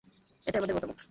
[0.47, 0.99] এটাই আমার মতামত।